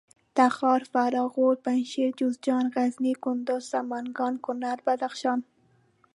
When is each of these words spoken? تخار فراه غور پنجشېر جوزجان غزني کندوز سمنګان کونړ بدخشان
تخار 0.37 0.81
فراه 0.93 1.29
غور 1.35 1.55
پنجشېر 1.65 2.11
جوزجان 2.19 2.65
غزني 2.75 3.13
کندوز 3.23 3.63
سمنګان 3.73 4.33
کونړ 4.45 4.77
بدخشان 4.87 5.39